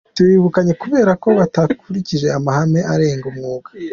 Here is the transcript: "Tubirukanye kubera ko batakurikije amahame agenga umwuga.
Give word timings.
"Tubirukanye 0.15 0.73
kubera 0.81 1.11
ko 1.23 1.27
batakurikije 1.39 2.27
amahame 2.37 2.79
agenga 2.93 3.25
umwuga. 3.31 3.69